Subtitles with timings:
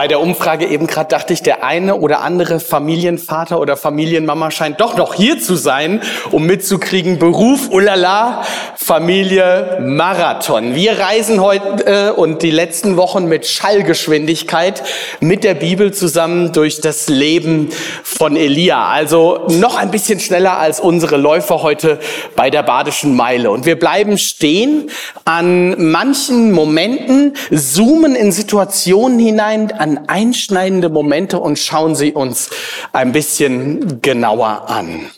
[0.00, 4.80] Bei der Umfrage eben gerade dachte ich, der eine oder andere Familienvater oder Familienmama scheint
[4.80, 6.00] doch noch hier zu sein,
[6.30, 8.40] um mitzukriegen, Beruf, ulala,
[8.76, 10.74] Familie, Marathon.
[10.74, 14.82] Wir reisen heute äh, und die letzten Wochen mit Schallgeschwindigkeit
[15.20, 17.68] mit der Bibel zusammen durch das Leben
[18.02, 18.88] von Elia.
[18.88, 22.00] Also noch ein bisschen schneller als unsere Läufer heute
[22.36, 23.50] bei der Badischen Meile.
[23.50, 24.90] Und wir bleiben stehen
[25.26, 32.50] an manchen Momenten, zoomen in Situationen hinein, an einschneidende Momente und schauen sie uns
[32.92, 35.10] ein bisschen genauer an.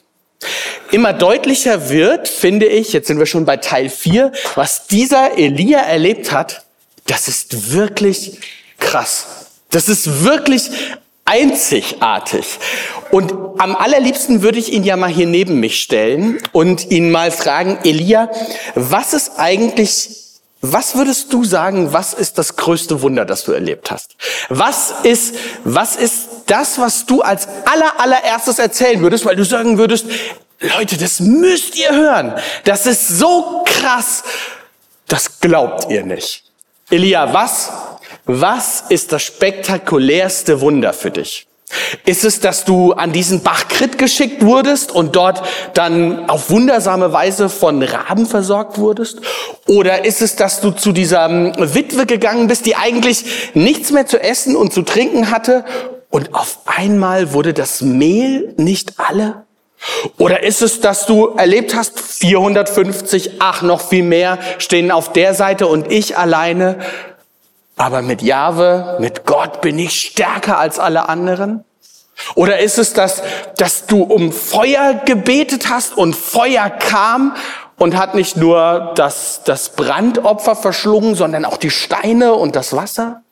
[0.90, 5.78] Immer deutlicher wird, finde ich, jetzt sind wir schon bei Teil 4, was dieser Elia
[5.80, 6.64] erlebt hat,
[7.06, 8.38] das ist wirklich
[8.78, 9.26] krass.
[9.70, 10.70] Das ist wirklich
[11.24, 12.44] einzigartig.
[13.10, 17.30] Und am allerliebsten würde ich ihn ja mal hier neben mich stellen und ihn mal
[17.30, 18.30] fragen, Elia,
[18.74, 20.21] was ist eigentlich
[20.64, 24.14] was würdest du sagen, was ist das größte Wunder, das du erlebt hast?
[24.48, 29.76] Was ist, was ist das, was du als aller, allererstes erzählen würdest, weil du sagen
[29.76, 30.06] würdest,
[30.60, 32.34] Leute, das müsst ihr hören.
[32.62, 34.22] Das ist so krass.
[35.08, 36.44] Das glaubt ihr nicht.
[36.90, 37.72] Elia, was,
[38.24, 41.48] was ist das spektakulärste Wunder für dich?
[42.04, 45.42] Ist es, dass du an diesen Bach Krit geschickt wurdest und dort
[45.74, 49.20] dann auf wundersame Weise von Raben versorgt wurdest?
[49.66, 54.06] Oder ist es, dass du zu dieser ähm, Witwe gegangen bist, die eigentlich nichts mehr
[54.06, 55.64] zu essen und zu trinken hatte
[56.10, 59.44] und auf einmal wurde das Mehl nicht alle?
[60.18, 65.34] Oder ist es, dass du erlebt hast, 450, ach noch viel mehr stehen auf der
[65.34, 66.78] Seite und ich alleine
[67.76, 71.64] aber mit Jahwe, mit Gott bin ich stärker als alle anderen?
[72.34, 73.22] Oder ist es das,
[73.56, 77.34] dass du um Feuer gebetet hast und Feuer kam
[77.78, 83.22] und hat nicht nur das, das Brandopfer verschlungen, sondern auch die Steine und das Wasser?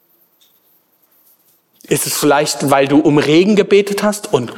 [1.84, 4.52] Ist es vielleicht, weil du um Regen gebetet hast und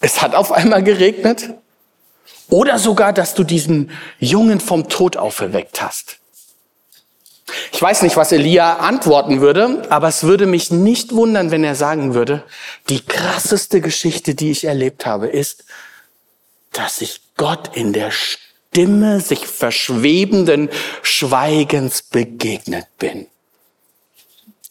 [0.00, 1.50] es hat auf einmal geregnet?
[2.50, 6.18] Oder sogar, dass du diesen Jungen vom Tod auferweckt hast?
[7.72, 11.74] Ich weiß nicht, was Elia antworten würde, aber es würde mich nicht wundern, wenn er
[11.74, 12.42] sagen würde,
[12.88, 15.64] die krasseste Geschichte, die ich erlebt habe, ist,
[16.72, 20.68] dass ich Gott in der Stimme sich verschwebenden
[21.02, 23.26] Schweigens begegnet bin,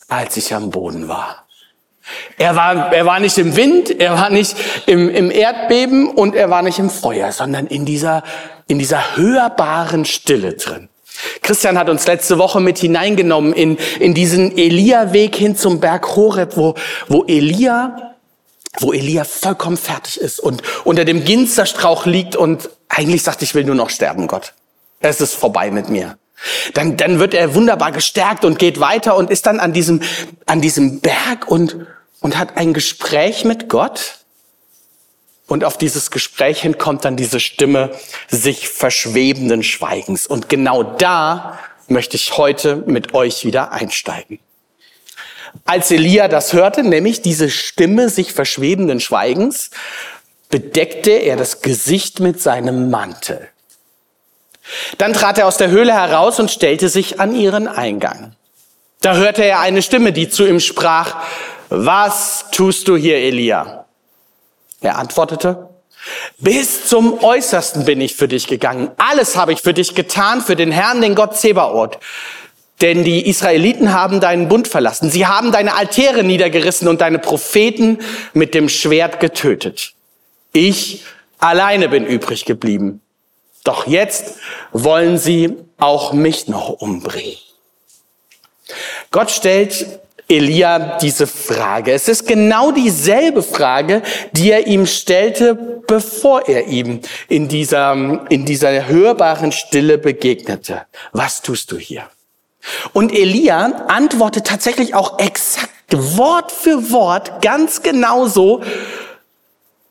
[0.07, 1.44] als ich am Boden war.
[2.38, 4.57] Er war, er war nicht im Wind, er war nicht
[4.88, 8.23] im, im Erdbeben und er war nicht im Feuer, sondern in dieser,
[8.67, 10.89] in dieser hörbaren Stille drin.
[11.41, 16.57] Christian hat uns letzte Woche mit hineingenommen in, in diesen Elia-Weg hin zum Berg Horeb,
[16.57, 16.75] wo,
[17.07, 18.16] wo Elia,
[18.79, 23.63] wo Elia vollkommen fertig ist und unter dem Ginsterstrauch liegt und eigentlich sagt, ich will
[23.63, 24.53] nur noch sterben, Gott.
[25.00, 26.17] Es ist vorbei mit mir.
[26.73, 30.01] Dann, dann wird er wunderbar gestärkt und geht weiter und ist dann an diesem,
[30.45, 31.85] an diesem Berg und,
[32.22, 34.19] und hat ein Gespräch mit Gott.
[35.47, 37.91] Und auf dieses Gespräch hin kommt dann diese Stimme
[38.29, 40.25] sich verschwebenden Schweigens.
[40.25, 44.39] Und genau da möchte ich heute mit euch wieder einsteigen.
[45.65, 49.69] Als Elia das hörte, nämlich diese Stimme sich verschwebenden Schweigens,
[50.49, 53.49] bedeckte er das Gesicht mit seinem Mantel.
[54.97, 58.35] Dann trat er aus der Höhle heraus und stellte sich an ihren Eingang.
[59.01, 61.23] Da hörte er eine Stimme, die zu ihm sprach,
[61.69, 63.85] was tust du hier, Elia?
[64.83, 65.69] Er antwortete,
[66.38, 68.91] bis zum Äußersten bin ich für dich gegangen.
[68.97, 71.97] Alles habe ich für dich getan, für den Herrn, den Gott Zebaoth.
[72.81, 75.09] Denn die Israeliten haben deinen Bund verlassen.
[75.09, 77.99] Sie haben deine Altäre niedergerissen und deine Propheten
[78.33, 79.94] mit dem Schwert getötet.
[80.51, 81.05] Ich
[81.38, 83.01] alleine bin übrig geblieben.
[83.63, 84.35] Doch jetzt
[84.73, 87.38] wollen sie auch mich noch umbringen.
[89.11, 91.91] Gott stellt Elia diese Frage.
[91.91, 94.01] Es ist genau dieselbe Frage,
[94.31, 95.56] die er ihm stellte,
[95.88, 100.83] bevor er ihm in dieser, in dieser hörbaren Stille begegnete.
[101.12, 102.03] Was tust du hier?
[102.94, 108.62] Und Elia antwortet tatsächlich auch exakt Wort für Wort ganz genauso.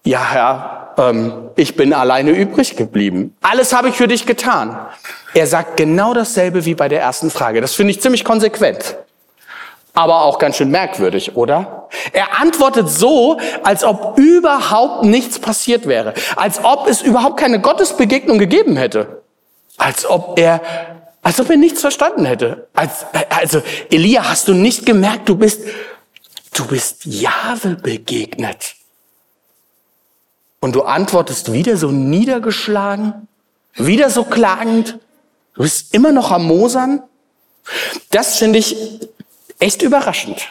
[0.05, 3.37] Ja, Herr, ähm, ich bin alleine übrig geblieben.
[3.43, 4.77] Alles habe ich für dich getan.
[5.35, 7.61] Er sagt genau dasselbe wie bei der ersten Frage.
[7.61, 8.97] Das finde ich ziemlich konsequent
[9.95, 11.89] aber auch ganz schön merkwürdig, oder?
[12.13, 18.39] Er antwortet so, als ob überhaupt nichts passiert wäre, als ob es überhaupt keine Gottesbegegnung
[18.39, 19.23] gegeben hätte,
[19.77, 20.61] als ob er,
[21.23, 22.69] als ob er nichts verstanden hätte.
[22.73, 25.63] Als, also, Elia, hast du nicht gemerkt, du bist,
[26.55, 28.77] du bist Jahwe begegnet.
[30.61, 33.29] Und du antwortest wieder so niedergeschlagen,
[33.75, 34.99] wieder so klagend.
[35.55, 37.03] Du bist immer noch am Mosern.
[38.11, 38.77] Das finde ich
[39.63, 40.49] echt überraschend.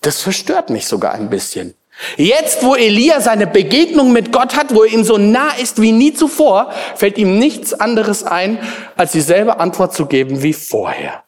[0.00, 1.74] Das verstört mich sogar ein bisschen.
[2.16, 5.90] Jetzt, wo Elia seine Begegnung mit Gott hat, wo er ihm so nah ist wie
[5.90, 8.58] nie zuvor, fällt ihm nichts anderes ein,
[8.96, 11.24] als dieselbe Antwort zu geben wie vorher.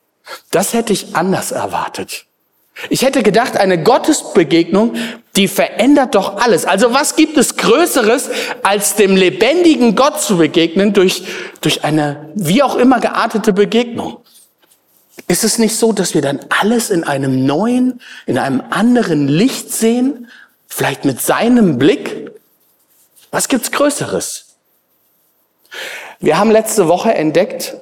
[0.52, 2.26] Das hätte ich anders erwartet.
[2.88, 4.94] Ich hätte gedacht, eine Gottesbegegnung,
[5.34, 6.64] die verändert doch alles.
[6.64, 8.30] Also was gibt es Größeres,
[8.62, 11.24] als dem lebendigen Gott zu begegnen durch,
[11.60, 14.18] durch eine wie auch immer geartete Begegnung?
[15.30, 19.70] Ist es nicht so, dass wir dann alles in einem neuen, in einem anderen Licht
[19.70, 20.28] sehen?
[20.66, 22.32] Vielleicht mit seinem Blick?
[23.30, 24.56] Was gibt's Größeres?
[26.18, 27.76] Wir haben letzte Woche entdeckt,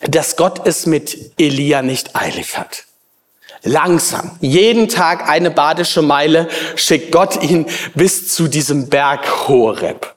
[0.00, 2.82] dass Gott es mit Elia nicht eilig hat.
[3.62, 10.16] Langsam, jeden Tag eine badische Meile schickt Gott ihn bis zu diesem Berg Horeb.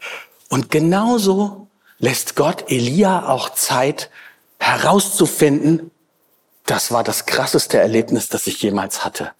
[0.50, 1.68] Und genauso
[2.00, 4.10] lässt Gott Elia auch Zeit
[4.58, 5.92] herauszufinden,
[6.66, 9.32] das war das krasseste Erlebnis, das ich jemals hatte.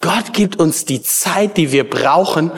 [0.00, 2.50] Gott gibt uns die Zeit, die wir brauchen,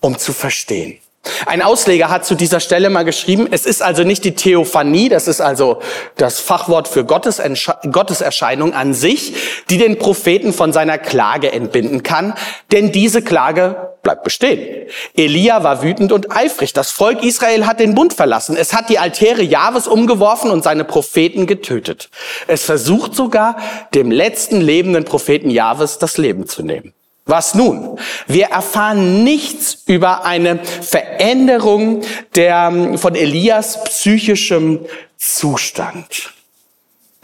[0.00, 0.98] um zu verstehen.
[1.44, 5.26] Ein Ausleger hat zu dieser Stelle mal geschrieben, es ist also nicht die Theophanie, das
[5.26, 5.80] ist also
[6.16, 7.42] das Fachwort für Gottes
[7.90, 9.34] Gotteserscheinung an sich,
[9.68, 12.34] die den Propheten von seiner Klage entbinden kann,
[12.70, 14.86] denn diese Klage bleibt bestehen.
[15.16, 16.72] Elia war wütend und eifrig.
[16.72, 18.56] Das Volk Israel hat den Bund verlassen.
[18.56, 22.08] Es hat die Altäre Jahres umgeworfen und seine Propheten getötet.
[22.46, 23.56] Es versucht sogar,
[23.94, 26.94] dem letzten lebenden Propheten Jahres das Leben zu nehmen.
[27.24, 27.98] Was nun?
[28.28, 32.02] Wir erfahren nichts über eine Veränderung
[32.36, 34.86] der, von Elias psychischem
[35.16, 36.32] Zustand.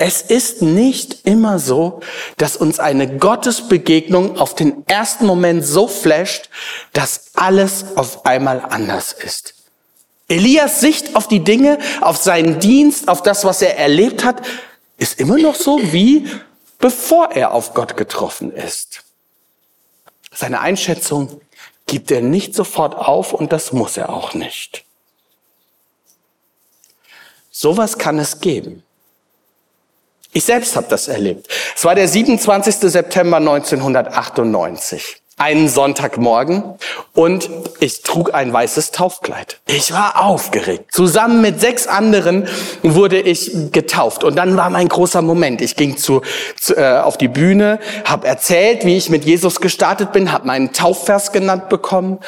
[0.05, 2.01] Es ist nicht immer so,
[2.37, 6.51] dass uns eine Gottesbegegnung auf den ersten Moment so flasht,
[6.93, 9.55] dass alles auf einmal anders ist.
[10.27, 14.43] Elias Sicht auf die Dinge, auf seinen Dienst, auf das, was er erlebt hat,
[14.97, 16.29] ist immer noch so wie
[16.81, 19.05] bevor er auf Gott getroffen ist.
[20.35, 21.41] Seine Einschätzung
[21.87, 24.85] gibt er nicht sofort auf und das muss er auch nicht.
[27.53, 28.83] Sowas kann es geben.
[30.33, 31.49] Ich selbst habe das erlebt.
[31.77, 32.77] Es war der 27.
[32.91, 36.63] September 1998 einen Sonntagmorgen
[37.15, 37.51] und
[37.81, 39.61] ich trug ein weißes Taufkleid.
[39.67, 40.93] Ich war aufgeregt.
[40.93, 42.47] Zusammen mit sechs anderen
[42.83, 45.61] wurde ich getauft und dann war mein großer Moment.
[45.61, 46.23] Ich ging zu,
[46.61, 50.73] zu äh, auf die Bühne, habe erzählt, wie ich mit Jesus gestartet bin, habe meinen
[50.73, 52.21] Taufvers genannt bekommen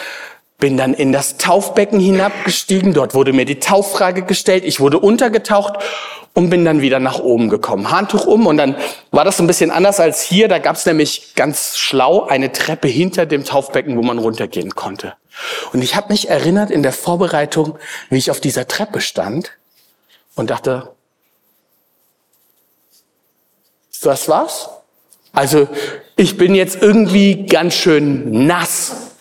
[0.59, 2.95] bin dann in das Taufbecken hinabgestiegen.
[2.95, 4.65] Dort wurde mir die Tauffrage gestellt.
[4.65, 5.75] Ich wurde untergetaucht
[6.33, 7.91] und bin dann wieder nach oben gekommen.
[7.91, 8.77] Handtuch um und dann
[9.11, 10.49] war das ein bisschen anders als hier.
[10.49, 15.15] Da gab es nämlich ganz schlau eine Treppe hinter dem Taufbecken, wo man runtergehen konnte.
[15.73, 17.79] Und ich habe mich erinnert in der Vorbereitung,
[18.11, 19.53] wie ich auf dieser Treppe stand
[20.35, 20.91] und dachte,
[24.03, 24.69] das war's?
[25.33, 25.67] Also
[26.17, 29.14] ich bin jetzt irgendwie ganz schön nass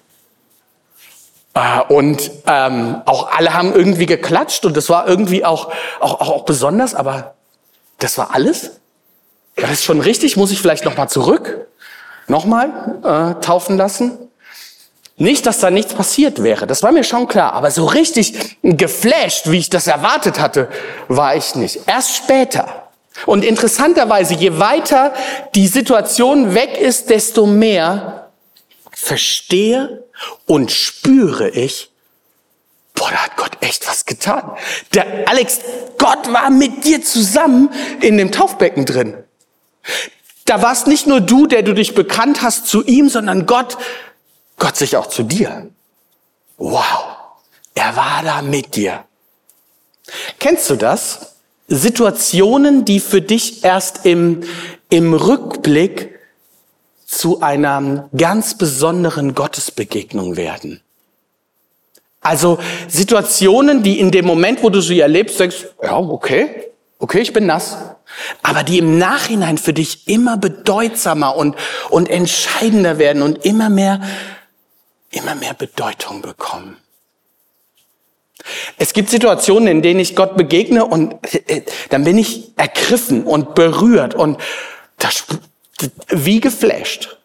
[1.87, 6.45] und ähm, auch alle haben irgendwie geklatscht und das war irgendwie auch, auch, auch, auch
[6.45, 7.35] besonders, aber
[7.99, 8.71] das war alles?
[9.55, 10.35] War das schon richtig?
[10.35, 11.67] Muss ich vielleicht nochmal zurück?
[12.27, 14.17] Nochmal äh, taufen lassen?
[15.17, 19.51] Nicht, dass da nichts passiert wäre, das war mir schon klar, aber so richtig geflasht,
[19.51, 20.69] wie ich das erwartet hatte,
[21.07, 21.81] war ich nicht.
[21.85, 22.89] Erst später.
[23.27, 25.13] Und interessanterweise, je weiter
[25.53, 28.22] die Situation weg ist, desto mehr
[29.03, 30.05] verstehe
[30.45, 31.91] und spüre ich,
[32.95, 34.51] boah, da hat Gott echt was getan.
[34.93, 35.59] Der Alex,
[35.97, 37.69] Gott war mit dir zusammen
[38.01, 39.23] in dem Taufbecken drin.
[40.45, 43.77] Da warst nicht nur du, der du dich bekannt hast zu ihm, sondern Gott,
[44.57, 45.69] Gott sich auch zu dir.
[46.57, 47.17] Wow,
[47.73, 49.03] er war da mit dir.
[50.39, 51.35] Kennst du das?
[51.67, 54.43] Situationen, die für dich erst im,
[54.89, 56.12] im Rückblick
[57.17, 60.81] zu einer ganz besonderen Gottesbegegnung werden.
[62.21, 67.33] Also Situationen, die in dem Moment, wo du sie erlebst, denkst, ja, okay, okay, ich
[67.33, 67.77] bin nass.
[68.41, 71.55] Aber die im Nachhinein für dich immer bedeutsamer und,
[71.89, 74.01] und entscheidender werden und immer mehr,
[75.11, 76.77] immer mehr Bedeutung bekommen.
[78.77, 81.15] Es gibt Situationen, in denen ich Gott begegne und
[81.47, 84.39] äh, dann bin ich ergriffen und berührt und
[84.97, 85.25] das,
[86.09, 87.17] wie geflasht.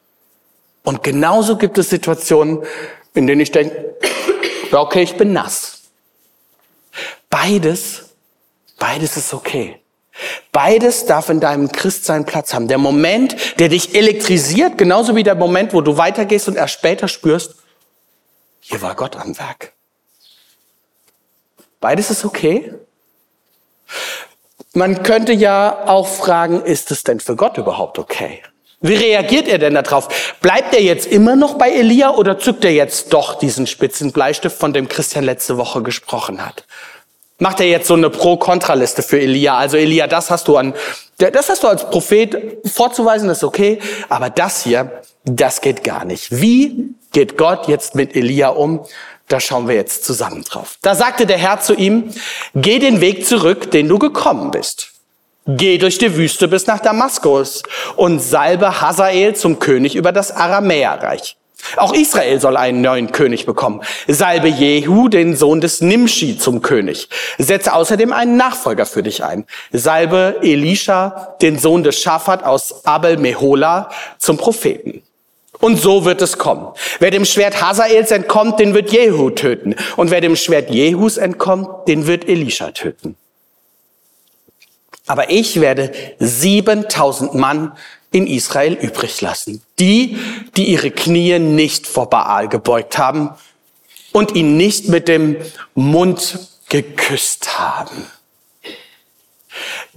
[0.82, 2.64] Und genauso gibt es Situationen,
[3.14, 3.96] in denen ich denke,
[4.72, 5.82] okay, ich bin nass.
[7.28, 8.10] Beides,
[8.78, 9.80] beides ist okay.
[10.50, 12.68] Beides darf in deinem Christsein Platz haben.
[12.68, 17.06] Der Moment, der dich elektrisiert, genauso wie der Moment, wo du weitergehst und erst später
[17.06, 17.54] spürst,
[18.60, 19.72] hier war Gott am Werk.
[21.80, 22.74] Beides ist okay.
[24.74, 28.42] Man könnte ja auch fragen, ist es denn für Gott überhaupt okay?
[28.80, 30.36] Wie reagiert er denn darauf?
[30.40, 34.56] Bleibt er jetzt immer noch bei Elia oder zückt er jetzt doch diesen spitzen Bleistift,
[34.56, 36.64] von dem Christian letzte Woche gesprochen hat?
[37.40, 39.56] Macht er jetzt so eine Pro-Kontra-Liste für Elia?
[39.56, 40.74] Also Elia, das hast du an,
[41.18, 46.40] das hast du als Prophet vorzuweisen, ist okay, aber das hier, das geht gar nicht.
[46.40, 48.84] Wie geht Gott jetzt mit Elia um?
[49.28, 50.78] Da schauen wir jetzt zusammen drauf.
[50.82, 52.12] Da sagte der Herr zu ihm,
[52.54, 54.92] geh den Weg zurück, den du gekommen bist.
[55.46, 57.62] Geh durch die Wüste bis nach Damaskus
[57.96, 61.36] und salbe Hazael zum König über das Aramäerreich.
[61.76, 63.82] Auch Israel soll einen neuen König bekommen.
[64.06, 67.08] Salbe Jehu, den Sohn des Nimshi, zum König.
[67.36, 69.44] Setze außerdem einen Nachfolger für dich ein.
[69.72, 75.02] Salbe Elisha, den Sohn des Schafat aus Abel Mehola, zum Propheten.
[75.60, 76.68] Und so wird es kommen.
[77.00, 79.74] Wer dem Schwert Hazaels entkommt, den wird Jehu töten.
[79.96, 83.16] Und wer dem Schwert Jehus entkommt, den wird Elisha töten.
[85.06, 87.72] Aber ich werde 7000 Mann
[88.10, 89.62] in Israel übrig lassen.
[89.78, 90.18] Die,
[90.56, 93.30] die ihre Knie nicht vor Baal gebeugt haben
[94.12, 95.36] und ihn nicht mit dem
[95.74, 96.38] Mund
[96.68, 98.06] geküsst haben.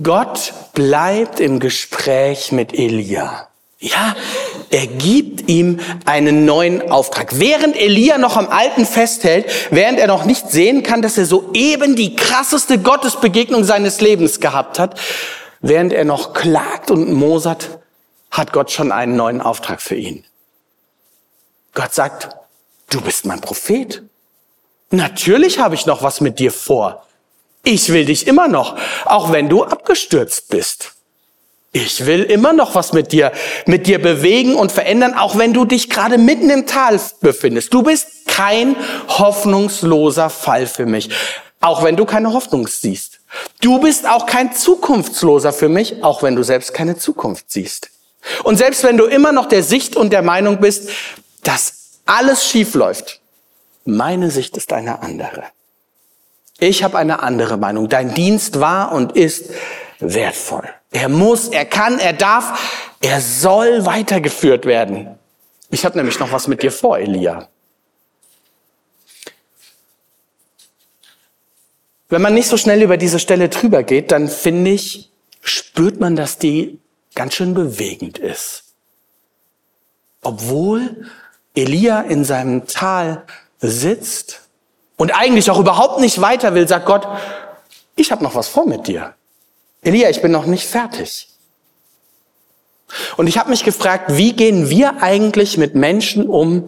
[0.02, 3.51] Gott bleibt im Gespräch mit Elia.
[3.84, 4.16] Ja,
[4.70, 7.40] er gibt ihm einen neuen Auftrag.
[7.40, 11.96] Während Elia noch am Alten festhält, während er noch nicht sehen kann, dass er soeben
[11.96, 15.00] die krasseste Gottesbegegnung seines Lebens gehabt hat,
[15.62, 17.80] während er noch klagt und mosert,
[18.30, 20.26] hat Gott schon einen neuen Auftrag für ihn.
[21.74, 22.30] Gott sagt,
[22.92, 24.04] du bist mein Prophet.
[24.92, 27.08] Natürlich habe ich noch was mit dir vor.
[27.64, 30.94] Ich will dich immer noch, auch wenn du abgestürzt bist.
[31.74, 33.32] Ich will immer noch was mit dir,
[33.66, 37.74] mit dir bewegen und verändern, auch wenn du dich gerade mitten im Tal befindest.
[37.74, 38.76] Du bist kein
[39.08, 41.10] hoffnungsloser Fall für mich,
[41.62, 43.22] auch wenn du keine Hoffnung siehst.
[43.62, 47.90] Du bist auch kein zukunftsloser für mich, auch wenn du selbst keine Zukunft siehst.
[48.44, 50.90] Und selbst wenn du immer noch der Sicht und der Meinung bist,
[51.44, 53.22] dass alles schief läuft,
[53.86, 55.46] meine Sicht ist eine andere.
[56.60, 57.88] Ich habe eine andere Meinung.
[57.88, 59.52] Dein Dienst war und ist
[60.00, 60.70] wertvoll.
[60.92, 65.18] Er muss, er kann, er darf, er soll weitergeführt werden.
[65.70, 67.48] Ich habe nämlich noch was mit dir vor, Elia.
[72.10, 75.10] Wenn man nicht so schnell über diese Stelle drüber geht, dann finde ich,
[75.42, 76.78] spürt man, dass die
[77.16, 78.66] ganz schön bewegend ist.
[80.22, 81.10] Obwohl
[81.56, 83.24] Elia in seinem Tal
[83.60, 84.42] sitzt
[84.98, 87.08] und eigentlich auch überhaupt nicht weiter will, sagt Gott,
[87.96, 89.16] ich habe noch was vor mit dir.
[89.82, 91.28] Elia, ich bin noch nicht fertig.
[93.18, 96.68] Und ich habe mich gefragt, wie gehen wir eigentlich mit Menschen um,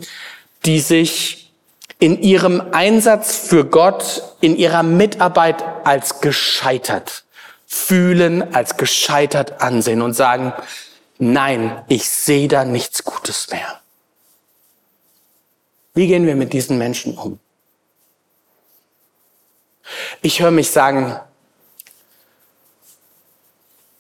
[0.66, 1.52] die sich
[2.00, 7.24] in ihrem Einsatz für Gott, in ihrer Mitarbeit als gescheitert
[7.66, 10.54] fühlen, als gescheitert ansehen und sagen,
[11.18, 13.80] nein, ich sehe da nichts Gutes mehr.
[15.94, 17.40] Wie gehen wir mit diesen Menschen um?
[20.22, 21.20] Ich höre mich sagen,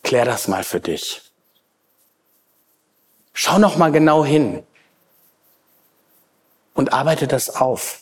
[0.04, 1.22] klär das mal für dich.
[3.34, 4.64] Schau noch mal genau hin
[6.76, 8.02] und arbeite das auf.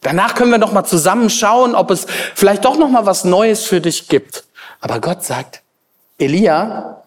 [0.00, 3.64] Danach können wir noch mal zusammen schauen, ob es vielleicht doch noch mal was Neues
[3.64, 4.44] für dich gibt.
[4.80, 5.62] Aber Gott sagt,
[6.18, 7.02] Elia,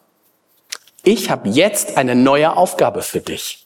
[1.02, 3.66] ich habe jetzt eine neue Aufgabe für dich.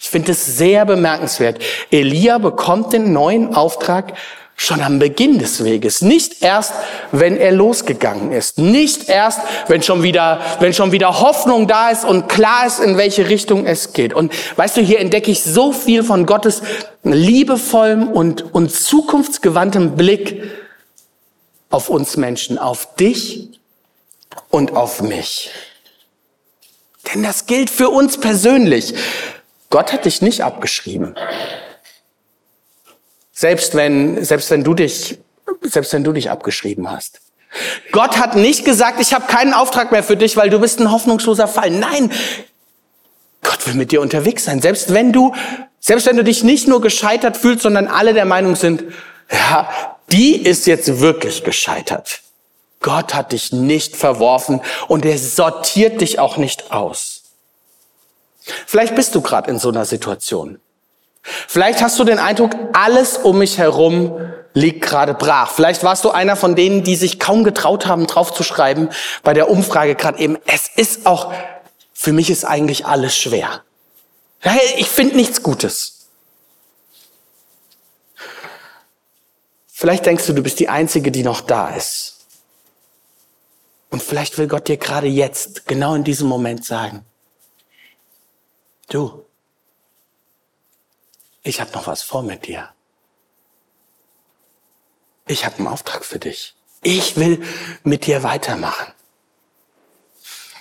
[0.00, 1.62] Ich finde es sehr bemerkenswert.
[1.90, 4.14] Elia bekommt den neuen Auftrag
[4.58, 6.00] Schon am Beginn des Weges.
[6.00, 6.72] Nicht erst,
[7.12, 8.58] wenn er losgegangen ist.
[8.58, 12.96] Nicht erst, wenn schon wieder, wenn schon wieder Hoffnung da ist und klar ist, in
[12.96, 14.14] welche Richtung es geht.
[14.14, 16.62] Und weißt du, hier entdecke ich so viel von Gottes
[17.02, 20.42] liebevollem und, und zukunftsgewandtem Blick
[21.68, 23.50] auf uns Menschen, auf dich
[24.48, 25.50] und auf mich.
[27.12, 28.94] Denn das gilt für uns persönlich.
[29.68, 31.14] Gott hat dich nicht abgeschrieben.
[33.38, 35.18] Selbst wenn, selbst wenn du dich,
[35.60, 37.20] selbst wenn du dich abgeschrieben hast.
[37.92, 40.90] Gott hat nicht gesagt, ich habe keinen Auftrag mehr für dich, weil du bist ein
[40.90, 41.70] hoffnungsloser Fall.
[41.70, 42.10] Nein,
[43.42, 44.62] Gott will mit dir unterwegs sein.
[44.62, 45.34] Selbst wenn du,
[45.80, 48.84] selbst wenn du dich nicht nur gescheitert fühlst, sondern alle der Meinung sind,
[49.30, 49.68] ja,
[50.10, 52.22] die ist jetzt wirklich gescheitert.
[52.80, 57.24] Gott hat dich nicht verworfen und er sortiert dich auch nicht aus.
[58.66, 60.58] Vielleicht bist du gerade in so einer Situation.
[61.48, 64.18] Vielleicht hast du den Eindruck, alles um mich herum
[64.54, 65.50] liegt gerade brach.
[65.50, 68.90] Vielleicht warst du einer von denen, die sich kaum getraut haben, draufzuschreiben
[69.22, 70.38] bei der Umfrage gerade eben.
[70.46, 71.32] Es ist auch,
[71.92, 73.62] für mich ist eigentlich alles schwer.
[74.76, 76.08] Ich finde nichts Gutes.
[79.66, 82.16] Vielleicht denkst du, du bist die Einzige, die noch da ist.
[83.90, 87.04] Und vielleicht will Gott dir gerade jetzt, genau in diesem Moment sagen,
[88.88, 89.25] du,
[91.46, 92.68] ich habe noch was vor mit dir.
[95.28, 96.54] Ich habe einen Auftrag für dich.
[96.82, 97.42] Ich will
[97.84, 98.92] mit dir weitermachen.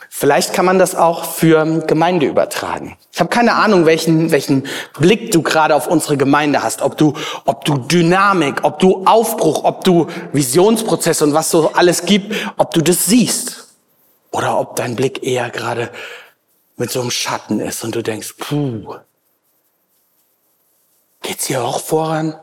[0.09, 2.97] Vielleicht kann man das auch für Gemeinde übertragen.
[3.11, 4.65] Ich habe keine Ahnung, welchen, welchen
[4.97, 6.81] Blick du gerade auf unsere Gemeinde hast.
[6.81, 7.13] Ob du,
[7.45, 12.73] ob du Dynamik, ob du Aufbruch, ob du Visionsprozesse und was so alles gibt, ob
[12.73, 13.75] du das siehst.
[14.31, 15.91] Oder ob dein Blick eher gerade
[16.77, 18.95] mit so einem Schatten ist und du denkst, puh,
[21.27, 22.35] geht's hier auch voran?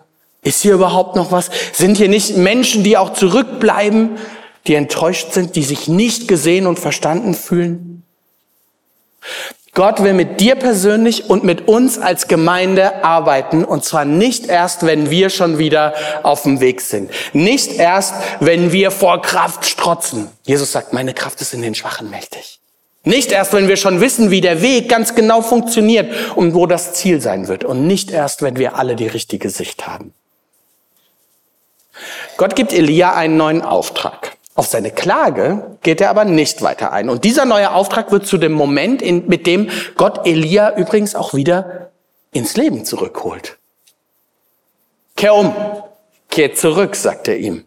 [0.43, 1.51] Ist hier überhaupt noch was?
[1.73, 4.19] Sind hier nicht Menschen, die auch zurückbleiben?
[4.67, 8.05] die enttäuscht sind, die sich nicht gesehen und verstanden fühlen?
[9.75, 14.85] Gott will mit dir persönlich und mit uns als Gemeinde arbeiten und zwar nicht erst,
[14.85, 17.11] wenn wir schon wieder auf dem Weg sind.
[17.33, 20.29] Nicht erst, wenn wir vor Kraft strotzen.
[20.43, 22.62] Jesus sagt, meine Kraft ist in den Schwachen mächtig.
[23.05, 26.95] Nicht erst, wenn wir schon wissen, wie der Weg ganz genau funktioniert und wo das
[26.95, 27.65] Ziel sein wird.
[27.65, 30.15] Und nicht erst, wenn wir alle die richtige Sicht haben.
[32.37, 34.37] Gott gibt Elia einen neuen Auftrag.
[34.55, 37.09] Auf seine Klage geht er aber nicht weiter ein.
[37.09, 41.35] Und dieser neue Auftrag wird zu dem Moment, in, mit dem Gott Elia übrigens auch
[41.35, 41.91] wieder
[42.33, 43.59] ins Leben zurückholt.
[45.17, 45.55] Kehr um,
[46.31, 47.65] kehr zurück, sagt er ihm.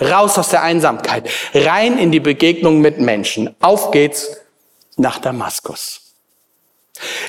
[0.00, 3.54] Raus aus der Einsamkeit, rein in die Begegnung mit Menschen.
[3.60, 4.36] Auf geht's
[4.96, 6.00] nach Damaskus.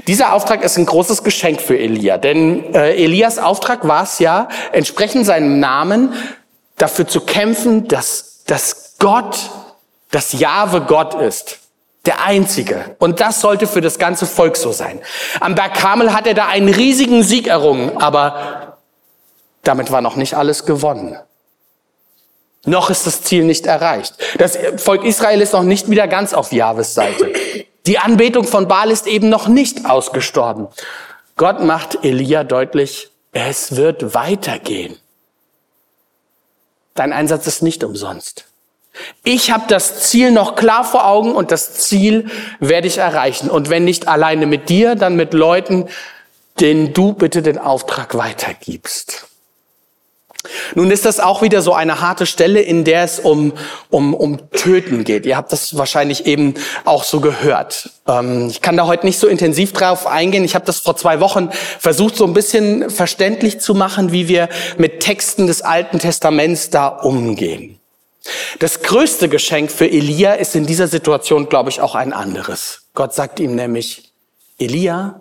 [0.07, 4.47] Dieser Auftrag ist ein großes Geschenk für Elia, denn äh, Elias Auftrag war es ja,
[4.71, 6.13] entsprechend seinem Namen
[6.77, 9.38] dafür zu kämpfen, dass dass Gott
[10.09, 11.59] das Jahwe Gott ist.
[12.05, 12.95] Der einzige.
[13.00, 15.01] Und das sollte für das ganze Volk so sein.
[15.41, 18.77] Am Berg Kamel hat er da einen riesigen Sieg errungen, aber
[19.63, 21.19] damit war noch nicht alles gewonnen.
[22.65, 24.15] Noch ist das Ziel nicht erreicht.
[24.38, 27.34] Das Volk Israel ist noch nicht wieder ganz auf Jahwes Seite.
[27.86, 30.67] Die Anbetung von Baal ist eben noch nicht ausgestorben.
[31.38, 34.98] Gott macht Elia deutlich, es wird weitergehen.
[36.96, 38.46] Dein Einsatz ist nicht umsonst.
[39.24, 43.50] Ich habe das Ziel noch klar vor Augen und das Ziel werde ich erreichen.
[43.50, 45.88] Und wenn nicht alleine mit dir, dann mit Leuten,
[46.60, 49.26] denen du bitte den Auftrag weitergibst.
[50.75, 53.53] Nun ist das auch wieder so eine harte Stelle, in der es um,
[53.89, 55.25] um, um Töten geht.
[55.25, 56.53] Ihr habt das wahrscheinlich eben
[56.86, 57.89] auch so gehört.
[58.07, 60.43] Ähm, ich kann da heute nicht so intensiv drauf eingehen.
[60.43, 64.49] Ich habe das vor zwei Wochen versucht, so ein bisschen verständlich zu machen, wie wir
[64.77, 67.79] mit Texten des Alten Testaments da umgehen.
[68.60, 72.81] Das größte Geschenk für Elia ist in dieser Situation, glaube ich, auch ein anderes.
[72.93, 74.12] Gott sagt ihm nämlich,
[74.60, 75.19] Elia,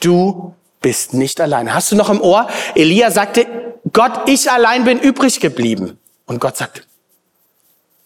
[0.00, 1.74] du bist nicht allein.
[1.74, 2.48] Hast du noch im Ohr?
[2.74, 3.46] Elia sagte,
[3.92, 5.98] Gott, ich allein bin übrig geblieben.
[6.26, 6.86] Und Gott sagt,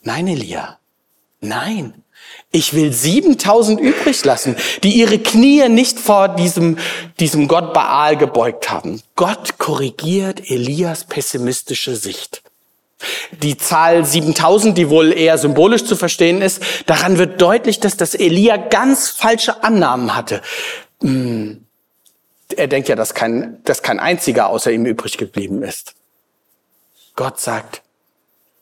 [0.03, 0.79] nein, Elia,
[1.41, 2.03] nein.
[2.51, 6.79] Ich will 7000 übrig lassen, die ihre Knie nicht vor diesem,
[7.19, 9.03] diesem Gott Baal gebeugt haben.
[9.17, 12.43] Gott korrigiert Elias pessimistische Sicht.
[13.43, 18.15] Die Zahl 7000, die wohl eher symbolisch zu verstehen ist, daran wird deutlich, dass das
[18.15, 20.43] Elia ganz falsche Annahmen hatte.
[21.01, 21.65] Hm,
[22.53, 25.95] er denkt ja, dass kein, dass kein einziger außer ihm übrig geblieben ist.
[27.17, 27.83] Gott sagt,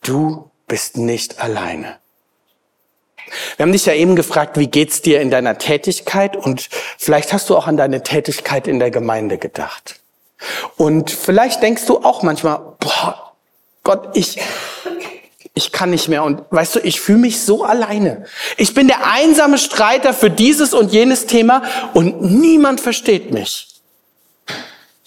[0.02, 1.98] du bist nicht alleine.
[3.56, 6.36] Wir haben dich ja eben gefragt, wie geht's dir in deiner Tätigkeit?
[6.36, 10.00] Und vielleicht hast du auch an deine Tätigkeit in der Gemeinde gedacht.
[10.76, 13.34] Und vielleicht denkst du auch manchmal, boah,
[13.82, 14.38] Gott, ich,
[15.54, 16.24] ich kann nicht mehr.
[16.24, 18.24] Und weißt du, ich fühle mich so alleine.
[18.56, 21.62] Ich bin der einsame Streiter für dieses und jenes Thema
[21.94, 23.68] und niemand versteht mich.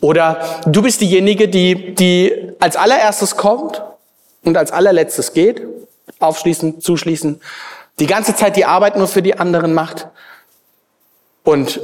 [0.04, 3.82] Oder du bist diejenige, die, die als allererstes kommt
[4.44, 5.66] und als allerletztes geht.
[6.20, 7.39] Aufschließen, zuschließen.
[8.00, 10.10] Die ganze Zeit die Arbeit nur für die anderen macht.
[11.46, 11.80] Und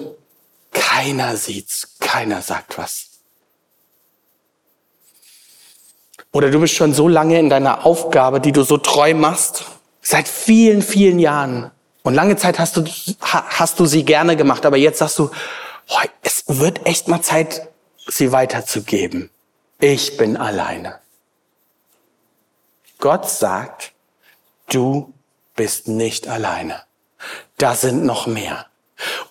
[0.74, 3.06] keiner sieht's, keiner sagt was.
[6.34, 9.64] Oder du bist schon so lange in deiner Aufgabe, die du so treu machst,
[10.02, 11.72] seit vielen, vielen Jahren.
[12.04, 12.84] Und lange Zeit hast du,
[13.22, 15.32] hast du sie gerne gemacht, aber jetzt sagst du,
[16.22, 17.70] es wird echt mal Zeit,
[18.10, 19.30] sie weiterzugeben.
[19.80, 21.00] Ich bin alleine.
[23.00, 23.94] Gott sagt,
[24.70, 25.14] du
[25.56, 26.82] bist nicht alleine.
[27.58, 28.66] Da sind noch mehr.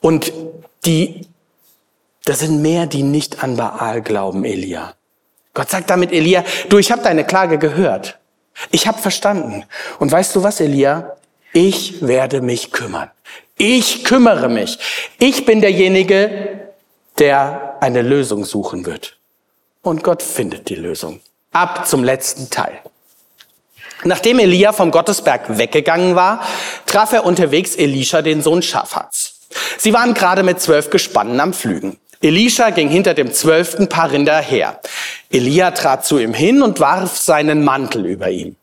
[0.01, 0.33] Und
[0.85, 1.27] die,
[2.25, 4.95] da sind mehr, die nicht an Baal glauben, Elia.
[5.55, 8.19] Gott sagt damit Elia, du, ich habe deine Klage gehört.
[8.71, 9.65] Ich habe verstanden.
[9.99, 11.17] Und weißt du was, Elia?
[11.53, 13.11] Ich werde mich kümmern.
[13.57, 14.79] Ich kümmere mich.
[15.19, 16.71] Ich bin derjenige,
[17.19, 19.17] der eine Lösung suchen wird.
[19.83, 21.21] Und Gott findet die Lösung.
[21.53, 22.81] Ab zum letzten Teil.
[24.05, 26.43] Nachdem Elia vom Gottesberg weggegangen war,
[26.87, 29.41] traf er unterwegs Elisha, den Sohn Schaffats.
[29.77, 31.99] Sie waren gerade mit zwölf Gespannen am Pflügen.
[32.21, 34.81] Elisha ging hinter dem zwölften Paar Rinder her.
[35.31, 38.57] Elia trat zu ihm hin und warf seinen Mantel über ihn.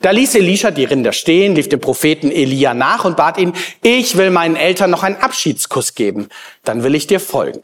[0.00, 4.16] Da ließ Elisha die Rinder stehen, lief dem Propheten Elia nach und bat ihn, ich
[4.16, 6.28] will meinen Eltern noch einen Abschiedskuss geben,
[6.64, 7.62] dann will ich dir folgen.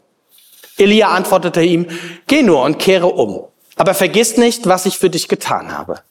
[0.79, 1.87] Elia antwortete ihm,
[2.27, 6.01] geh nur und kehre um, aber vergiss nicht, was ich für dich getan habe.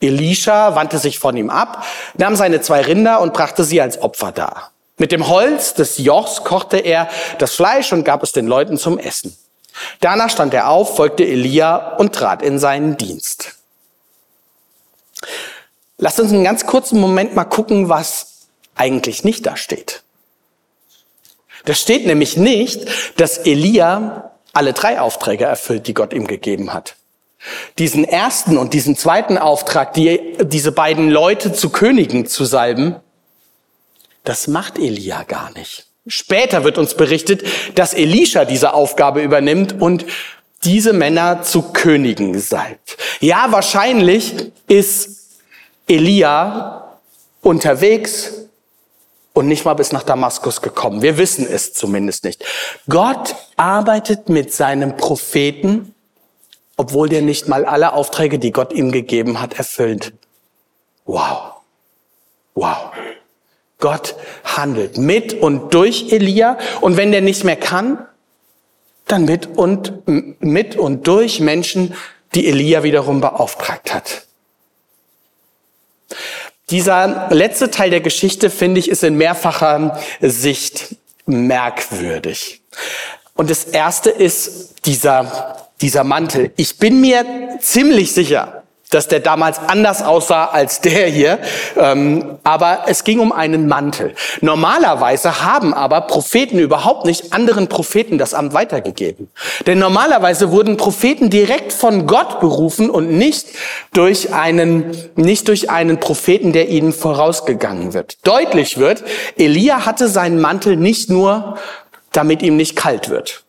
[0.00, 1.84] Elisha wandte sich von ihm ab,
[2.16, 4.72] nahm seine zwei Rinder und brachte sie als Opfer dar.
[4.96, 7.08] Mit dem Holz des Jochs kochte er
[7.38, 9.36] das Fleisch und gab es den Leuten zum Essen.
[10.00, 13.56] Danach stand er auf, folgte Elia und trat in seinen Dienst.
[15.98, 20.02] Lasst uns einen ganz kurzen Moment mal gucken, was eigentlich nicht da steht.
[21.64, 22.86] Da steht nämlich nicht,
[23.20, 26.96] dass Elia alle drei Aufträge erfüllt, die Gott ihm gegeben hat.
[27.78, 32.96] Diesen ersten und diesen zweiten Auftrag, die, diese beiden Leute zu Königen zu salben,
[34.24, 35.86] das macht Elia gar nicht.
[36.06, 37.44] Später wird uns berichtet,
[37.74, 40.04] dass Elisha diese Aufgabe übernimmt und
[40.64, 42.98] diese Männer zu Königen salbt.
[43.20, 45.38] Ja, wahrscheinlich ist
[45.88, 46.98] Elia
[47.40, 48.39] unterwegs
[49.32, 51.02] und nicht mal bis nach Damaskus gekommen.
[51.02, 52.44] Wir wissen es zumindest nicht.
[52.88, 55.94] Gott arbeitet mit seinem Propheten,
[56.76, 60.12] obwohl der nicht mal alle Aufträge, die Gott ihm gegeben hat, erfüllt.
[61.04, 61.54] Wow.
[62.54, 62.92] Wow.
[63.78, 64.14] Gott
[64.44, 68.06] handelt mit und durch Elia und wenn der nicht mehr kann,
[69.06, 71.94] dann mit und, mit und durch Menschen,
[72.34, 74.26] die Elia wiederum beauftragt hat.
[76.70, 82.62] Dieser letzte Teil der Geschichte, finde ich, ist in mehrfacher Sicht merkwürdig.
[83.34, 86.52] Und das erste ist dieser, dieser Mantel.
[86.56, 87.24] Ich bin mir
[87.60, 91.38] ziemlich sicher, dass der damals anders aussah als der hier.
[91.76, 94.14] Ähm, aber es ging um einen Mantel.
[94.40, 99.30] Normalerweise haben aber Propheten überhaupt nicht anderen Propheten das Amt weitergegeben.
[99.66, 103.46] Denn normalerweise wurden Propheten direkt von Gott berufen und nicht
[103.92, 108.18] durch einen, nicht durch einen Propheten, der ihnen vorausgegangen wird.
[108.26, 109.04] Deutlich wird,
[109.38, 111.56] Elia hatte seinen Mantel nicht nur,
[112.12, 113.44] damit ihm nicht kalt wird.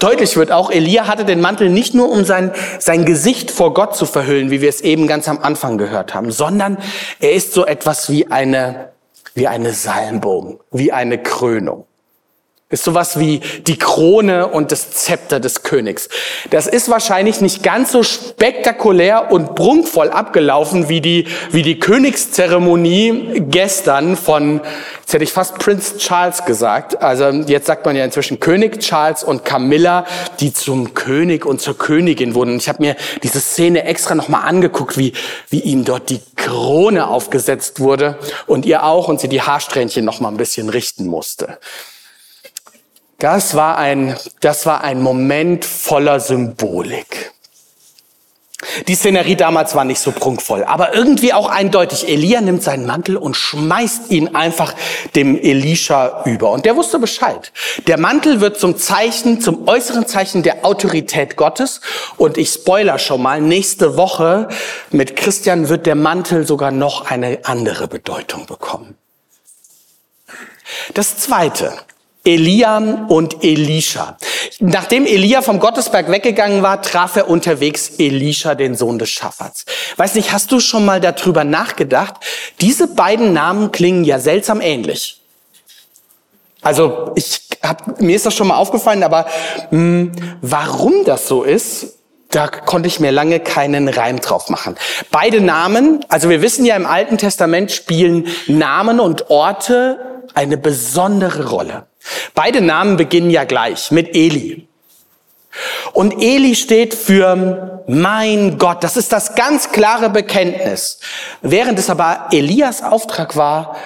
[0.00, 3.94] Deutlich wird auch, Elia hatte den Mantel nicht nur, um sein, sein Gesicht vor Gott
[3.94, 6.78] zu verhüllen, wie wir es eben ganz am Anfang gehört haben, sondern
[7.20, 8.92] er ist so etwas wie eine,
[9.34, 11.84] wie eine Salmbogen, wie eine Krönung.
[12.72, 16.08] Ist sowas wie die Krone und das Zepter des Königs.
[16.50, 23.42] Das ist wahrscheinlich nicht ganz so spektakulär und prunkvoll abgelaufen wie die, wie die Königszeremonie
[23.48, 24.60] gestern von,
[25.00, 27.02] jetzt hätte ich fast Prince Charles gesagt.
[27.02, 30.06] Also jetzt sagt man ja inzwischen König Charles und Camilla,
[30.38, 32.56] die zum König und zur Königin wurden.
[32.56, 35.12] Ich habe mir diese Szene extra nochmal angeguckt, wie,
[35.48, 40.30] wie ihm dort die Krone aufgesetzt wurde und ihr auch und sie die Haarsträhnchen nochmal
[40.30, 41.58] ein bisschen richten musste.
[43.20, 47.32] Das war ein, das war ein Moment voller Symbolik.
[48.88, 52.08] Die Szenerie damals war nicht so prunkvoll, aber irgendwie auch eindeutig.
[52.08, 54.74] Elia nimmt seinen Mantel und schmeißt ihn einfach
[55.14, 56.50] dem Elisha über.
[56.50, 57.52] Und der wusste Bescheid.
[57.86, 61.82] Der Mantel wird zum Zeichen, zum äußeren Zeichen der Autorität Gottes.
[62.16, 64.48] Und ich spoiler schon mal, nächste Woche
[64.90, 68.96] mit Christian wird der Mantel sogar noch eine andere Bedeutung bekommen.
[70.94, 71.72] Das zweite,
[72.30, 74.16] Elia und Elisha.
[74.60, 79.64] Nachdem Elia vom Gottesberg weggegangen war, traf er unterwegs Elisha, den Sohn des Schaffers.
[79.96, 82.14] Weiß nicht, hast du schon mal darüber nachgedacht?
[82.60, 85.20] Diese beiden Namen klingen ja seltsam ähnlich.
[86.62, 89.26] Also ich hab, mir ist das schon mal aufgefallen, aber
[89.70, 91.96] mh, hm, warum das so ist,
[92.30, 94.76] da konnte ich mir lange keinen Reim drauf machen.
[95.10, 101.48] Beide Namen, also wir wissen ja im Alten Testament spielen Namen und Orte eine besondere
[101.48, 101.86] Rolle.
[102.34, 104.66] Beide Namen beginnen ja gleich mit Eli.
[105.92, 108.84] Und Eli steht für mein Gott.
[108.84, 111.00] Das ist das ganz klare Bekenntnis.
[111.42, 113.76] Während es aber Elias Auftrag war,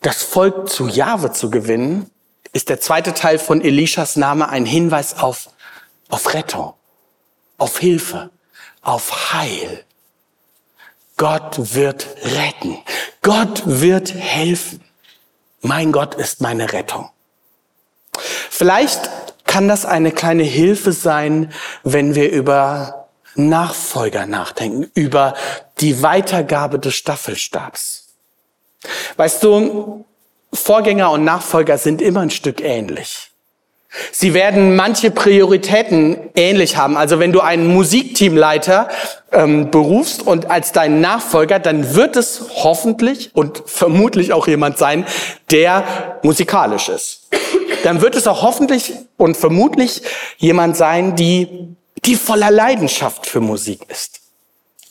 [0.00, 2.10] das Volk zu Jahwe zu gewinnen,
[2.52, 5.50] ist der zweite Teil von Elishas Name ein Hinweis auf,
[6.08, 6.74] auf Rettung,
[7.58, 8.30] auf Hilfe,
[8.82, 9.84] auf Heil.
[11.16, 12.78] Gott wird retten.
[13.22, 14.84] Gott wird helfen.
[15.60, 17.10] Mein Gott ist meine Rettung.
[18.18, 19.10] Vielleicht
[19.46, 21.52] kann das eine kleine Hilfe sein,
[21.82, 25.34] wenn wir über Nachfolger nachdenken, über
[25.80, 28.08] die Weitergabe des Staffelstabs.
[29.16, 30.04] Weißt du,
[30.52, 33.30] Vorgänger und Nachfolger sind immer ein Stück ähnlich.
[34.12, 36.96] Sie werden manche Prioritäten ähnlich haben.
[36.96, 38.88] Also wenn du einen Musikteamleiter
[39.32, 45.06] ähm, berufst und als dein Nachfolger, dann wird es hoffentlich und vermutlich auch jemand sein,
[45.50, 47.28] der musikalisch ist.
[47.84, 50.02] Dann wird es auch hoffentlich und vermutlich
[50.36, 54.20] jemand sein, die, die voller Leidenschaft für Musik ist.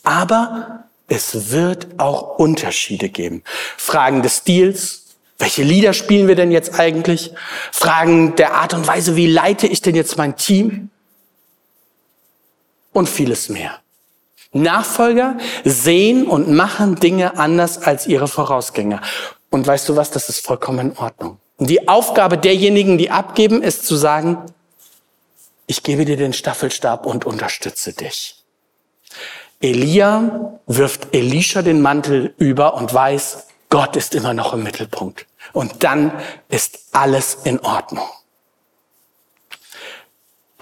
[0.04, 3.44] Aber es wird auch Unterschiede geben.
[3.78, 5.04] Fragen des Stils,
[5.40, 7.34] welche Lieder spielen wir denn jetzt eigentlich?
[7.72, 10.90] Fragen der Art und Weise, wie leite ich denn jetzt mein Team?
[12.92, 13.80] Und vieles mehr.
[14.52, 19.02] Nachfolger sehen und machen Dinge anders als ihre Vorausgänger.
[19.52, 21.38] Und weißt du was, das ist vollkommen in Ordnung.
[21.58, 24.46] Und die Aufgabe derjenigen, die abgeben, ist zu sagen,
[25.66, 28.36] ich gebe dir den Staffelstab und unterstütze dich.
[29.60, 35.26] Elia wirft Elisha den Mantel über und weiß, Gott ist immer noch im Mittelpunkt.
[35.52, 36.12] Und dann
[36.50, 38.08] ist alles in Ordnung.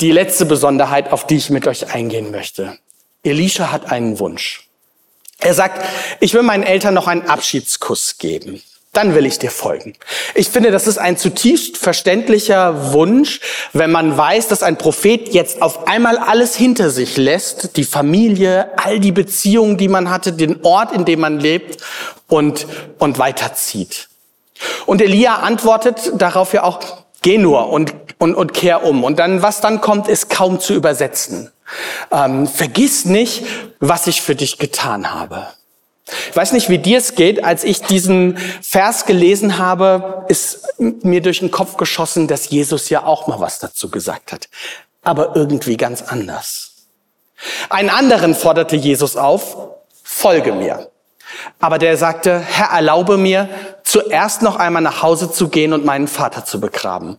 [0.01, 2.77] Die letzte Besonderheit, auf die ich mit euch eingehen möchte.
[3.23, 4.69] Elisha hat einen Wunsch.
[5.39, 5.85] Er sagt,
[6.19, 8.61] ich will meinen Eltern noch einen Abschiedskuss geben.
[8.95, 9.93] Dann will ich dir folgen.
[10.35, 13.41] Ich finde, das ist ein zutiefst verständlicher Wunsch,
[13.73, 18.69] wenn man weiß, dass ein Prophet jetzt auf einmal alles hinter sich lässt, die Familie,
[18.77, 21.83] all die Beziehungen, die man hatte, den Ort, in dem man lebt
[22.27, 24.07] und, und weiterzieht.
[24.85, 26.79] Und Elia antwortet darauf ja auch,
[27.21, 29.03] geh nur und, und, und kehr um.
[29.03, 31.51] Und dann, was dann kommt, ist kaum zu übersetzen.
[32.11, 33.43] Ähm, vergiss nicht,
[33.81, 35.47] was ich für dich getan habe.
[36.29, 37.43] Ich weiß nicht, wie dir es geht.
[37.43, 43.03] Als ich diesen Vers gelesen habe, ist mir durch den Kopf geschossen, dass Jesus ja
[43.05, 44.49] auch mal was dazu gesagt hat.
[45.03, 46.73] Aber irgendwie ganz anders.
[47.69, 49.57] Einen anderen forderte Jesus auf,
[50.03, 50.89] folge mir.
[51.59, 53.49] Aber der sagte, Herr, erlaube mir,
[53.83, 57.17] zuerst noch einmal nach Hause zu gehen und meinen Vater zu begraben.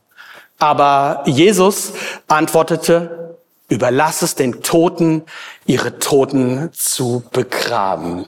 [0.59, 1.93] Aber Jesus
[2.29, 3.37] antwortete,
[3.69, 5.25] überlass es den Toten,
[5.67, 8.27] ihre Toten zu begraben.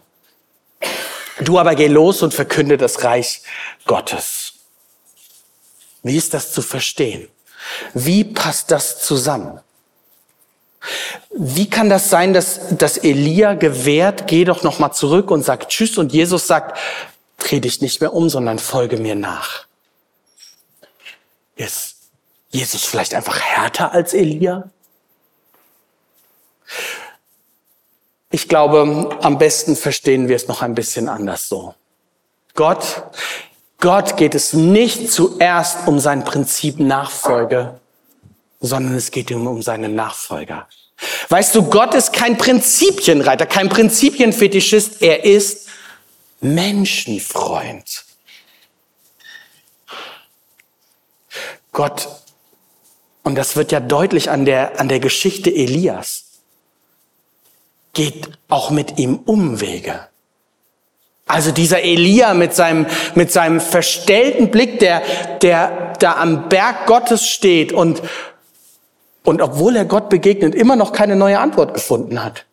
[1.40, 3.42] Du aber geh los und verkünde das Reich
[3.86, 4.54] Gottes.
[6.02, 7.28] Wie ist das zu verstehen?
[7.94, 9.60] Wie passt das zusammen?
[11.30, 15.70] Wie kann das sein, dass, dass Elia gewährt, geh doch noch mal zurück und sagt
[15.70, 16.78] Tschüss und Jesus sagt,
[17.36, 19.66] dreh dich nicht mehr um, sondern folge mir nach.
[21.56, 21.96] Ist
[22.50, 24.70] Jesus vielleicht einfach härter als Elia?
[28.30, 31.74] Ich glaube, am besten verstehen wir es noch ein bisschen anders so.
[32.54, 33.04] Gott,
[33.80, 37.80] Gott geht es nicht zuerst um sein Prinzip Nachfolge,
[38.60, 40.68] sondern es geht ihm um seine Nachfolger.
[41.28, 45.68] Weißt du, Gott ist kein Prinzipienreiter, kein Prinzipienfetischist, er ist
[46.40, 48.04] Menschenfreund.
[51.72, 52.08] Gott,
[53.22, 56.27] und das wird ja deutlich an der, an der Geschichte Elias,
[57.92, 60.00] geht auch mit ihm Umwege.
[61.28, 65.02] Also dieser Elia mit seinem, mit seinem verstellten Blick, der,
[65.42, 68.02] der da am Berg Gottes steht und,
[69.24, 72.46] und obwohl er Gott begegnet, immer noch keine neue Antwort gefunden hat.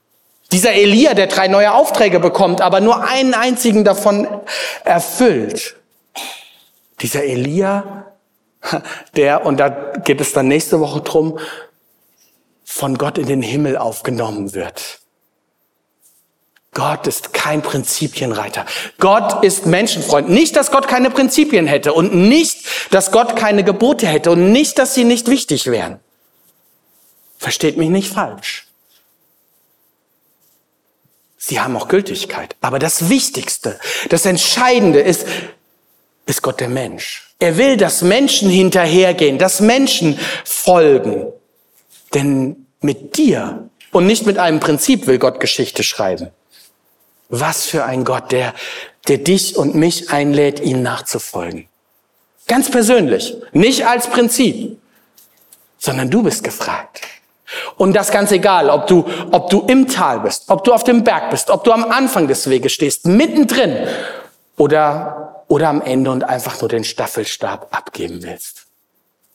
[0.52, 4.28] Dieser Elia, der drei neue Aufträge bekommt, aber nur einen einzigen davon
[4.84, 5.78] erfüllt.
[7.00, 8.08] Dieser Elia,
[9.16, 9.70] der, und da
[10.04, 11.40] geht es dann nächste Woche drum,
[12.66, 15.00] von Gott in den Himmel aufgenommen wird.
[16.76, 18.66] Gott ist kein Prinzipienreiter.
[19.00, 20.30] Gott ist Menschenfreund.
[20.30, 24.78] Nicht, dass Gott keine Prinzipien hätte und nicht, dass Gott keine Gebote hätte und nicht,
[24.78, 26.02] dass sie nicht wichtig wären.
[27.38, 28.68] Versteht mich nicht falsch.
[31.38, 32.58] Sie haben auch Gültigkeit.
[32.60, 35.26] Aber das Wichtigste, das Entscheidende ist,
[36.26, 37.34] ist Gott der Mensch.
[37.40, 41.28] Er will, dass Menschen hinterhergehen, dass Menschen folgen.
[42.14, 46.32] Denn mit dir und nicht mit einem Prinzip will Gott Geschichte schreiben.
[47.30, 48.54] Was für ein Gott, der,
[49.08, 51.68] der dich und mich einlädt, ihm nachzufolgen.
[52.48, 54.80] Ganz persönlich, nicht als Prinzip,
[55.78, 57.02] sondern du bist gefragt.
[57.78, 61.04] Und das ganz egal, ob du, ob du im Tal bist, ob du auf dem
[61.04, 63.88] Berg bist, ob du am Anfang des Weges stehst, mittendrin
[64.58, 68.66] oder, oder am Ende und einfach nur den Staffelstab abgeben willst.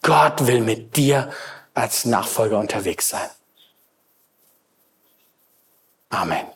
[0.02, 1.30] Gott will mit dir
[1.74, 3.28] als Nachfolger unterwegs sein.
[6.10, 6.46] Amen.